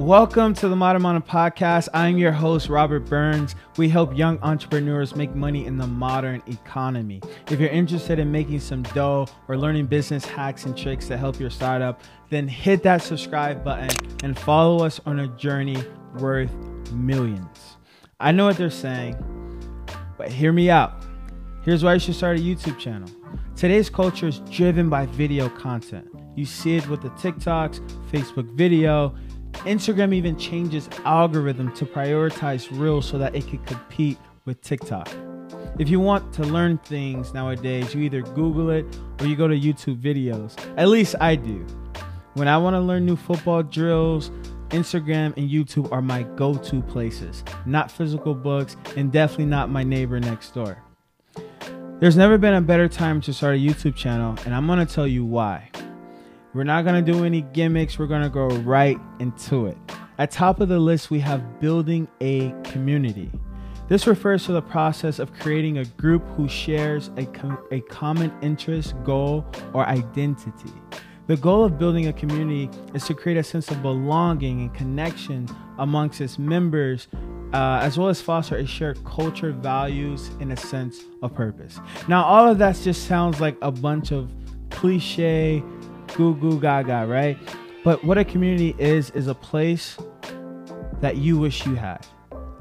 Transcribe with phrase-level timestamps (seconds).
[0.00, 1.90] Welcome to the Modern Modern Podcast.
[1.92, 3.54] I'm your host, Robert Burns.
[3.76, 7.20] We help young entrepreneurs make money in the modern economy.
[7.50, 11.38] If you're interested in making some dough or learning business hacks and tricks to help
[11.38, 12.00] your startup,
[12.30, 13.90] then hit that subscribe button
[14.24, 15.76] and follow us on a journey
[16.18, 16.50] worth
[16.92, 17.76] millions.
[18.18, 19.22] I know what they're saying,
[20.16, 20.94] but hear me out.
[21.62, 23.10] Here's why you should start a YouTube channel.
[23.54, 26.08] Today's culture is driven by video content.
[26.36, 27.80] You see it with the TikToks,
[28.10, 29.14] Facebook video,
[29.64, 35.08] Instagram even changes algorithm to prioritize Reels so that it can compete with TikTok.
[35.78, 38.86] If you want to learn things nowadays, you either Google it
[39.18, 40.58] or you go to YouTube videos.
[40.76, 41.66] At least I do.
[42.34, 44.30] When I want to learn new football drills,
[44.70, 49.82] Instagram and YouTube are my go to places, not physical books, and definitely not my
[49.82, 50.82] neighbor next door.
[51.98, 54.92] There's never been a better time to start a YouTube channel, and I'm going to
[54.92, 55.69] tell you why.
[56.52, 57.96] We're not going to do any gimmicks.
[57.96, 59.78] We're going to go right into it.
[60.18, 63.30] At top of the list, we have building a community.
[63.88, 68.32] This refers to the process of creating a group who shares a, com- a common
[68.42, 70.72] interest, goal, or identity.
[71.28, 75.48] The goal of building a community is to create a sense of belonging and connection
[75.78, 77.06] amongst its members,
[77.52, 81.78] uh, as well as foster a shared culture, values, and a sense of purpose.
[82.08, 84.32] Now, all of that just sounds like a bunch of
[84.70, 85.62] cliche
[86.14, 87.38] goo goo gaga, right?
[87.84, 89.96] But what a community is, is a place
[91.00, 92.06] that you wish you had.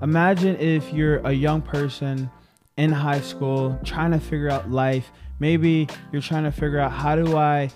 [0.00, 2.30] Imagine if you're a young person
[2.76, 5.10] in high school trying to figure out life.
[5.40, 7.70] Maybe you're trying to figure out how do I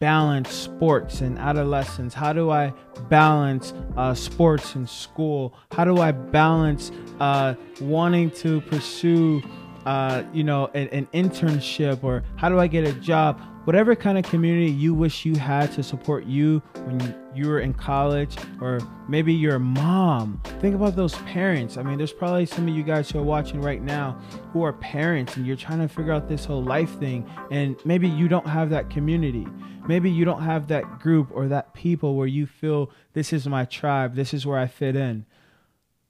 [0.00, 2.14] balance sports and adolescence?
[2.14, 2.72] How do I
[3.08, 5.54] balance uh, sports and school?
[5.72, 9.42] How do I balance uh, wanting to pursue,
[9.86, 13.40] uh, you know, an, an internship or how do I get a job?
[13.68, 17.74] Whatever kind of community you wish you had to support you when you were in
[17.74, 18.80] college, or
[19.10, 20.40] maybe your mom.
[20.58, 21.76] Think about those parents.
[21.76, 24.18] I mean, there's probably some of you guys who are watching right now
[24.54, 28.08] who are parents and you're trying to figure out this whole life thing, and maybe
[28.08, 29.46] you don't have that community.
[29.86, 33.66] Maybe you don't have that group or that people where you feel this is my
[33.66, 35.26] tribe, this is where I fit in.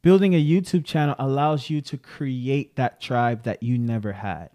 [0.02, 4.50] Building a YouTube channel allows you to create that tribe that you never had.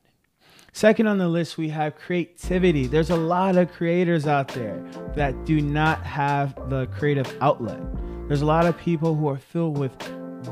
[0.76, 2.88] Second on the list, we have creativity.
[2.88, 4.84] There's a lot of creators out there
[5.16, 7.80] that do not have the creative outlet.
[8.28, 9.92] There's a lot of people who are filled with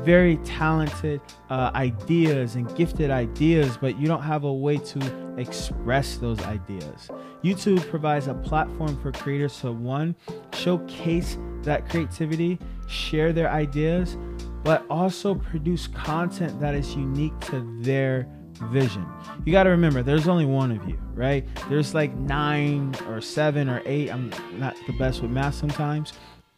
[0.04, 6.18] very talented uh, ideas and gifted ideas, but you don't have a way to express
[6.18, 7.08] those ideas.
[7.42, 10.14] YouTube provides a platform for creators to one,
[10.54, 14.16] showcase that creativity, share their ideas,
[14.62, 18.28] but also produce content that is unique to their
[18.68, 19.06] vision.
[19.44, 21.46] You got to remember, there's only one of you, right?
[21.68, 24.10] There's like nine or seven or eight.
[24.10, 26.12] I'm not the best with math sometimes.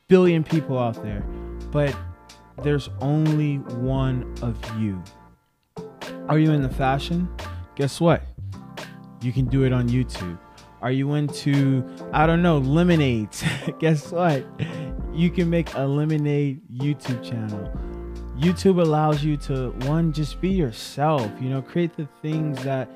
[0.08, 1.22] Billion people out there,
[1.70, 1.96] but
[2.62, 5.02] there's only one of you.
[6.28, 7.28] Are you into fashion?
[7.74, 8.22] Guess what?
[9.20, 10.38] You can do it on YouTube.
[10.82, 11.82] Are you into,
[12.12, 13.42] I don't know, lemonades?
[13.78, 14.44] Guess what?
[15.14, 17.72] You can make a lemonade YouTube channel
[18.38, 22.90] YouTube allows you to one just be yourself, you know, create the things that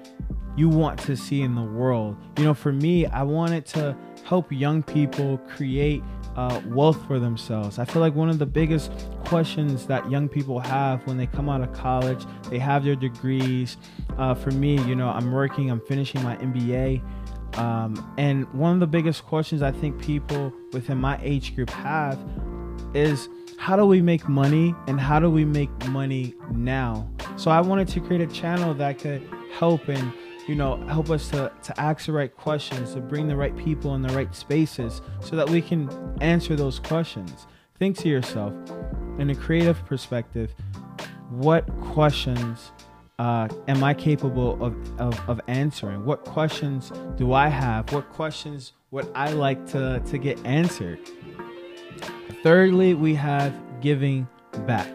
[0.56, 2.16] you want to see in the world.
[2.36, 6.02] You know, for me, I wanted to help young people create
[6.34, 7.78] uh, wealth for themselves.
[7.78, 8.90] I feel like one of the biggest
[9.24, 13.76] questions that young people have when they come out of college, they have their degrees.
[14.18, 17.00] Uh, for me, you know, I'm working, I'm finishing my MBA.
[17.58, 22.18] Um, and one of the biggest questions I think people within my age group have
[22.94, 27.10] is how do we make money and how do we make money now?
[27.36, 30.12] So I wanted to create a channel that could help and
[30.46, 33.94] you know help us to, to ask the right questions, to bring the right people
[33.96, 37.46] in the right spaces so that we can answer those questions.
[37.78, 38.54] Think to yourself,
[39.18, 40.54] in a creative perspective,
[41.30, 42.70] what questions
[43.18, 46.04] uh, am I capable of, of, of answering?
[46.04, 47.92] What questions do I have?
[47.92, 51.00] What questions would I like to, to get answered?
[52.48, 54.26] Thirdly, we have giving
[54.66, 54.88] back.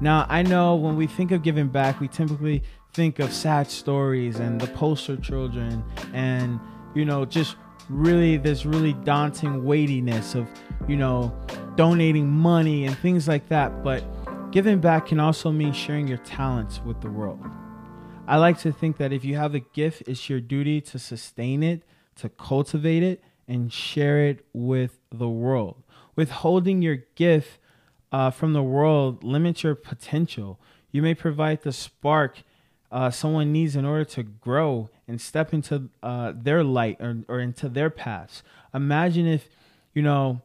[0.00, 2.62] Now, I know when we think of giving back, we typically
[2.92, 5.82] think of sad stories and the poster children
[6.14, 6.60] and,
[6.94, 7.56] you know, just
[7.88, 10.48] really this really daunting weightiness of,
[10.86, 11.36] you know,
[11.74, 13.82] donating money and things like that.
[13.82, 14.04] But
[14.52, 17.44] giving back can also mean sharing your talents with the world.
[18.28, 21.64] I like to think that if you have a gift, it's your duty to sustain
[21.64, 21.82] it,
[22.18, 25.82] to cultivate it, and share it with the world
[26.18, 27.60] withholding your gift
[28.10, 30.58] uh, from the world limits your potential.
[30.90, 32.42] You may provide the spark
[32.90, 37.38] uh, someone needs in order to grow and step into uh, their light or, or
[37.38, 38.42] into their paths.
[38.74, 39.48] Imagine if,
[39.94, 40.42] you know,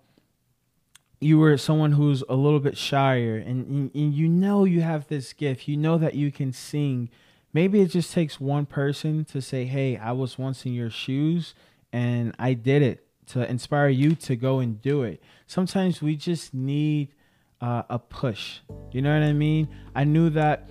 [1.19, 5.33] you were someone who's a little bit shyer and, and you know you have this
[5.33, 7.09] gift, you know that you can sing.
[7.51, 11.55] Maybe it just takes one person to say, Hey, I was once in your shoes
[11.91, 15.21] and I did it to inspire you to go and do it.
[15.47, 17.13] Sometimes we just need
[17.61, 18.59] uh, a push.
[18.91, 19.67] You know what I mean?
[19.95, 20.69] I knew that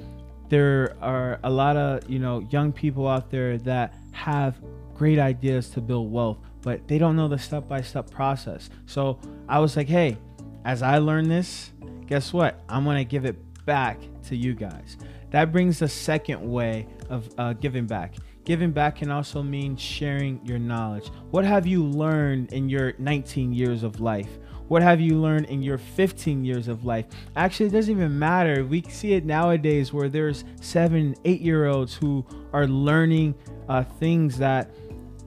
[0.49, 4.60] there are a lot of, you know, young people out there that have
[4.94, 8.69] great ideas to build wealth, but they don't know the step by step process.
[8.87, 9.19] So
[9.49, 10.19] I was like, hey,
[10.64, 11.72] as I learn this,
[12.06, 12.60] guess what?
[12.69, 14.99] I'm to give it back to you guys.
[15.31, 18.14] That brings the second way of uh, giving back.
[18.44, 21.08] Giving back can also mean sharing your knowledge.
[21.30, 24.30] What have you learned in your 19 years of life?
[24.66, 27.06] What have you learned in your 15 years of life?
[27.36, 28.64] Actually, it doesn't even matter.
[28.64, 33.34] We see it nowadays where there's seven, eight year olds who are learning
[33.68, 34.74] uh, things that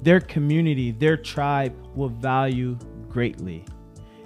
[0.02, 2.78] their community, their tribe will value
[3.08, 3.66] greatly.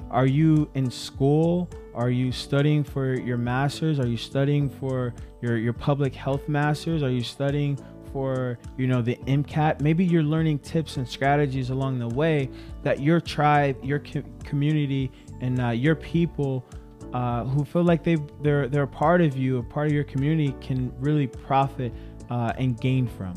[0.10, 1.70] Are you in school?
[1.94, 4.00] Are you studying for your masters?
[4.00, 7.04] Are you studying for your, your public health masters?
[7.04, 7.78] Are you studying
[8.12, 9.82] for you know the MCAT?
[9.82, 12.50] Maybe you're learning tips and strategies along the way
[12.84, 15.12] that your tribe, your co- community,
[15.42, 16.66] and uh, your people
[17.14, 20.04] uh, who feel like they they're they're a part of you, a part of your
[20.04, 21.94] community, can really profit
[22.30, 23.34] uh, and gain from.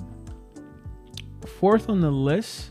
[1.58, 2.70] Fourth on the list,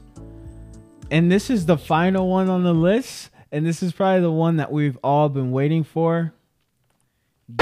[1.09, 4.57] and this is the final one on the list and this is probably the one
[4.57, 6.33] that we've all been waiting for.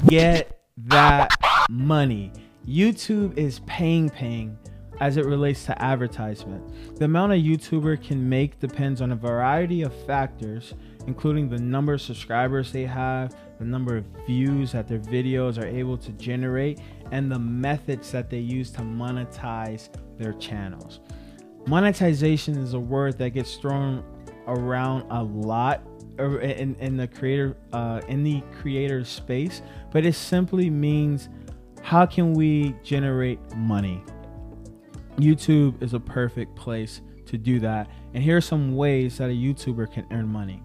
[0.05, 1.35] Get that
[1.69, 2.31] money.
[2.67, 4.57] YouTube is paying, paying
[4.99, 6.97] as it relates to advertisement.
[6.97, 10.73] The amount a YouTuber can make depends on a variety of factors,
[11.07, 15.67] including the number of subscribers they have, the number of views that their videos are
[15.67, 16.79] able to generate,
[17.11, 20.99] and the methods that they use to monetize their channels.
[21.65, 24.03] Monetization is a word that gets thrown
[24.47, 25.81] around a lot
[26.17, 31.29] in, in the creator uh, in the creator space, but it simply means
[31.81, 34.03] how can we generate money?
[35.17, 37.89] YouTube is a perfect place to do that.
[38.13, 40.61] And here are some ways that a YouTuber can earn money.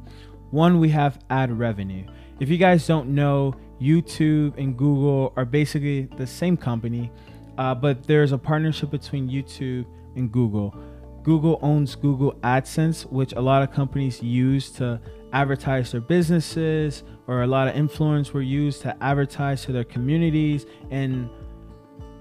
[0.51, 2.07] One, we have ad revenue.
[2.41, 7.11] If you guys don't know, YouTube and Google are basically the same company,
[7.59, 10.75] uh, but there's a partnership between YouTube and Google.
[11.23, 15.01] Google owns Google AdSense, which a lot of companies use to
[15.35, 20.65] advertise their businesses, or a lot of influence were used to advertise to their communities
[20.91, 21.29] and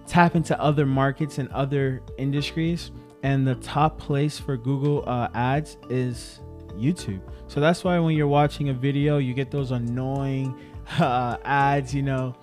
[0.08, 2.92] tap into other markets and other industries.
[3.22, 7.22] And the top place for Google uh, ads is YouTube.
[7.48, 10.60] So that's why when you're watching a video, you get those annoying
[11.00, 12.36] uh, ads, you know,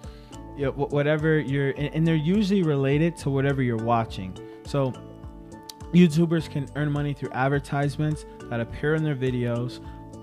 [0.75, 4.37] whatever you're, and they're usually related to whatever you're watching.
[4.67, 4.93] So
[5.93, 9.81] YouTubers can earn money through advertisements that appear in their videos.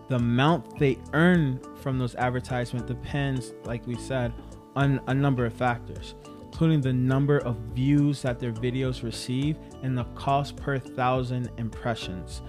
[0.08, 4.34] The amount they earn from those advertisements depends, like we said,
[4.76, 9.98] on a number of factors, including the number of views that their videos receive and
[9.98, 12.42] the cost per thousand impressions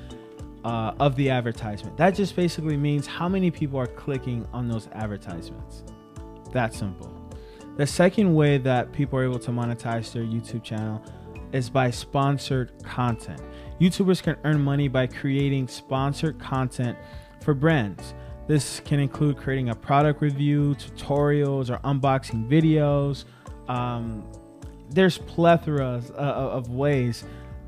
[0.65, 1.97] uh, of the advertisement.
[1.97, 5.85] That just basically means how many people are clicking on those advertisements.
[6.53, 7.13] That simple.
[7.77, 11.03] The second way that people are able to monetize their YouTube channel
[11.53, 13.41] is by sponsored content.
[13.81, 16.99] YouTubers can earn money by creating sponsored content
[17.41, 18.15] for brands.
[18.47, 23.25] This can include creating a product review, tutorials, or unboxing videos.
[23.69, 24.27] Um,
[24.91, 27.25] there's plethora of ways.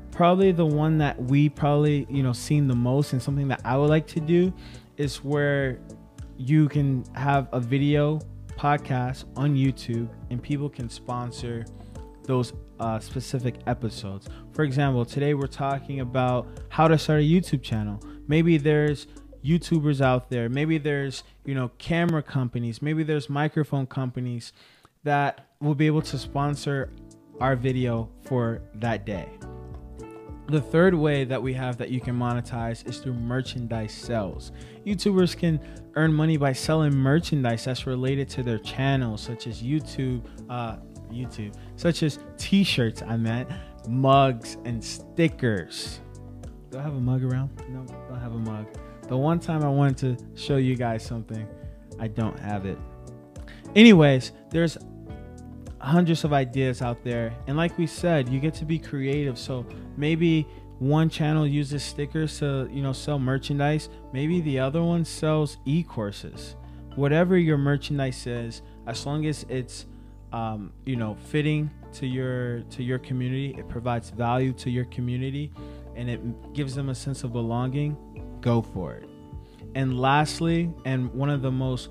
[0.09, 3.77] Probably the one that we probably you know seen the most, and something that I
[3.77, 4.51] would like to do,
[4.97, 5.79] is where
[6.37, 8.19] you can have a video
[8.57, 11.65] podcast on YouTube, and people can sponsor
[12.23, 14.27] those uh, specific episodes.
[14.53, 17.99] For example, today we're talking about how to start a YouTube channel.
[18.27, 19.07] Maybe there's
[19.43, 20.49] YouTubers out there.
[20.49, 22.81] Maybe there's, you know, camera companies.
[22.81, 24.53] Maybe there's microphone companies
[25.03, 26.91] that will be able to sponsor
[27.39, 29.29] our video for that day.
[30.47, 34.51] The third way that we have that you can monetize is through merchandise sales.
[34.85, 35.59] YouTubers can
[35.95, 40.77] earn money by selling merchandise that's related to their channel, such as YouTube, uh,
[41.09, 43.49] YouTube, such as t shirts, I meant,
[43.87, 46.01] mugs, and stickers.
[46.69, 47.49] Do I have a mug around?
[47.69, 48.65] No, I don't have a mug.
[49.11, 51.45] The one time I wanted to show you guys something,
[51.99, 52.77] I don't have it.
[53.75, 54.77] Anyways, there's
[55.79, 57.33] hundreds of ideas out there.
[57.45, 59.37] And like we said, you get to be creative.
[59.37, 59.65] So
[59.97, 60.47] maybe
[60.79, 63.89] one channel uses stickers to, you know, sell merchandise.
[64.13, 66.55] Maybe the other one sells e-courses.
[66.95, 69.87] Whatever your merchandise is, as long as it's
[70.33, 75.51] um, you know fitting to your to your community it provides value to your community
[75.95, 77.97] and it gives them a sense of belonging
[78.41, 79.07] go for it
[79.75, 81.89] And lastly, and one of the most,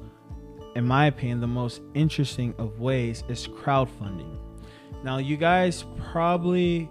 [0.74, 4.38] in my opinion, the most interesting of ways is crowdfunding.
[5.02, 6.90] Now, you guys probably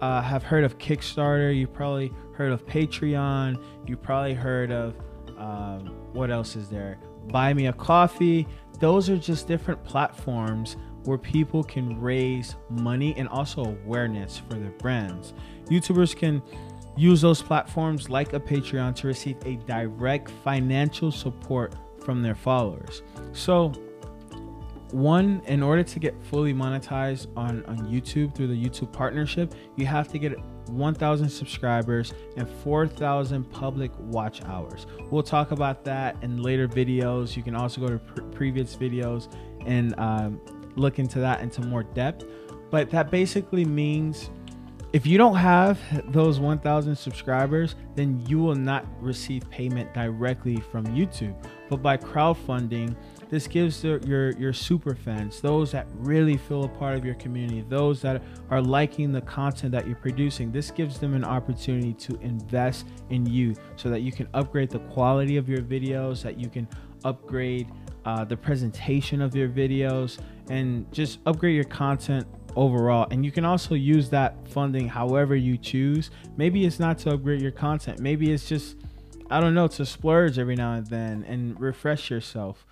[0.00, 1.56] uh, have heard of Kickstarter.
[1.56, 3.60] You probably heard of Patreon.
[3.86, 4.94] You probably heard of
[5.36, 6.98] um, what else is there?
[7.28, 8.46] Buy Me a Coffee.
[8.78, 14.70] Those are just different platforms where people can raise money and also awareness for their
[14.72, 15.32] brands.
[15.66, 16.42] YouTubers can
[16.96, 23.02] use those platforms like a Patreon to receive a direct financial support from their followers.
[23.32, 23.72] So,
[24.90, 29.84] one, in order to get fully monetized on, on YouTube through the YouTube partnership, you
[29.86, 30.32] have to get
[30.70, 34.86] 1,000 subscribers and 4,000 public watch hours.
[35.10, 37.36] We'll talk about that in later videos.
[37.36, 39.32] You can also go to pre- previous videos
[39.66, 40.40] and um,
[40.76, 42.24] look into that into more depth.
[42.70, 44.30] But that basically means
[44.92, 45.78] if you don't have
[46.12, 51.34] those 1000 subscribers then you will not receive payment directly from youtube.
[51.68, 52.96] But by crowdfunding
[53.28, 57.16] this gives the, your your super fans those that really feel a part of your
[57.16, 61.92] community those that are liking the content that you're producing this gives them an opportunity
[61.92, 66.38] to invest in you so that you can upgrade the quality of your videos that
[66.38, 66.66] you can
[67.04, 67.68] upgrade
[68.06, 70.18] uh, the presentation of your videos
[70.48, 72.26] and just upgrade your content
[72.58, 73.06] overall.
[73.10, 76.10] And you can also use that funding however you choose.
[76.36, 78.76] Maybe it's not to upgrade your content, maybe it's just,
[79.30, 82.66] I don't know, to splurge every now and then and refresh yourself.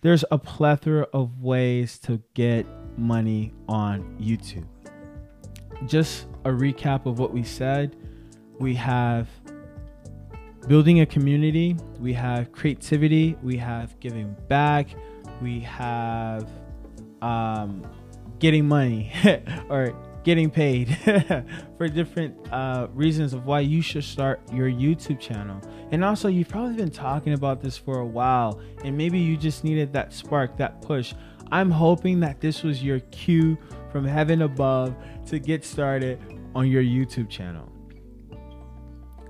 [0.00, 2.66] There's a plethora of ways to get
[2.98, 4.66] money on YouTube.
[5.86, 7.96] Just a recap of what we said
[8.58, 9.28] we have
[10.68, 14.88] building a community, we have creativity, we have giving back,
[15.42, 16.48] we have
[17.20, 17.84] um,
[18.44, 19.10] getting money
[19.70, 20.94] or getting paid
[21.78, 25.58] for different uh, reasons of why you should start your YouTube channel.
[25.92, 29.64] And also, you've probably been talking about this for a while, and maybe you just
[29.64, 31.14] needed that spark, that push.
[31.52, 33.56] I'm hoping that this was your cue
[33.90, 34.94] from heaven above
[35.28, 36.20] to get started
[36.54, 37.72] on your YouTube channel.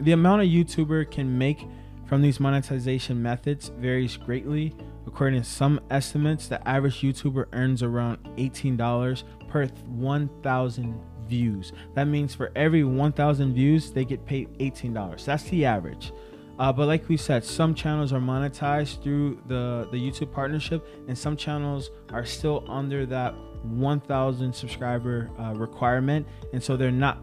[0.00, 1.64] The amount a YouTuber can make
[2.08, 4.74] from these monetization methods varies greatly,
[5.06, 11.72] According to some estimates, the average YouTuber earns around $18 per 1,000 views.
[11.94, 15.24] That means for every 1,000 views, they get paid $18.
[15.24, 16.12] That's the average.
[16.58, 21.18] Uh, but like we said, some channels are monetized through the, the YouTube partnership, and
[21.18, 23.34] some channels are still under that
[23.64, 27.18] 1,000 subscriber uh, requirement, and so they're not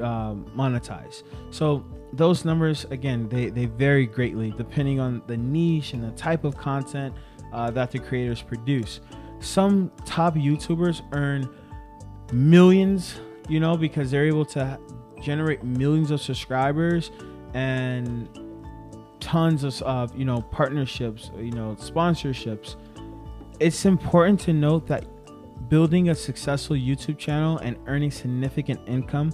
[0.00, 1.22] uh, monetized.
[1.50, 6.44] So those numbers again they, they vary greatly depending on the niche and the type
[6.44, 7.14] of content
[7.52, 9.00] uh, that the creators produce
[9.40, 11.48] some top youtubers earn
[12.32, 14.78] millions you know because they're able to
[15.20, 17.10] generate millions of subscribers
[17.54, 18.28] and
[19.20, 22.76] tons of uh, you know partnerships you know sponsorships
[23.58, 25.04] it's important to note that
[25.68, 29.32] building a successful youtube channel and earning significant income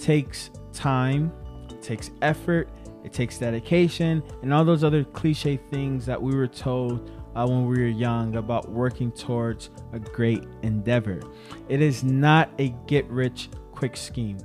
[0.00, 1.32] takes time
[1.74, 2.68] it takes effort,
[3.04, 7.66] it takes dedication, and all those other cliche things that we were told uh, when
[7.66, 11.20] we were young about working towards a great endeavor.
[11.68, 14.38] It is not a get rich quick scheme.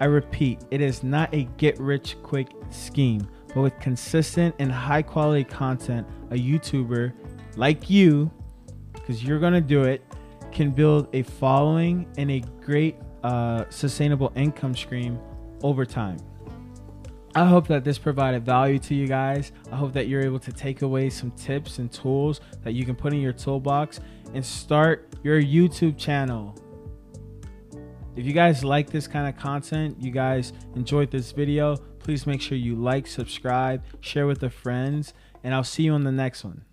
[0.00, 5.02] I repeat, it is not a get rich quick scheme, but with consistent and high
[5.02, 7.12] quality content, a YouTuber
[7.56, 8.30] like you,
[8.94, 10.02] because you're going to do it,
[10.50, 15.18] can build a following and a great uh, sustainable income stream
[15.62, 16.18] over time.
[17.34, 19.52] I hope that this provided value to you guys.
[19.70, 22.96] I hope that you're able to take away some tips and tools that you can
[22.96, 24.00] put in your toolbox
[24.34, 26.56] and start your YouTube channel.
[28.16, 32.40] If you guys like this kind of content, you guys enjoyed this video, please make
[32.40, 36.42] sure you like, subscribe, share with the friends, and I'll see you on the next
[36.42, 36.64] one.